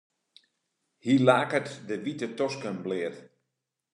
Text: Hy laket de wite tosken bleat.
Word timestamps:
Hy 1.03 1.13
laket 1.27 1.67
de 1.87 1.95
wite 2.03 2.27
tosken 2.37 2.77
bleat. 2.83 3.15